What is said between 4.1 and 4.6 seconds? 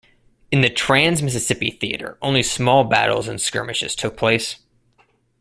place.